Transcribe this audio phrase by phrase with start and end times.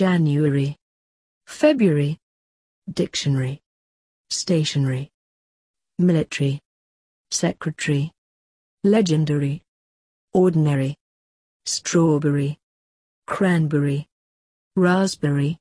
[0.00, 0.78] January.
[1.46, 2.16] February.
[2.90, 3.60] Dictionary.
[4.30, 5.10] Stationary.
[5.98, 6.58] Military.
[7.30, 8.10] Secretary.
[8.82, 9.62] Legendary.
[10.32, 10.96] Ordinary.
[11.66, 12.58] Strawberry.
[13.26, 14.08] Cranberry.
[14.74, 15.58] Raspberry.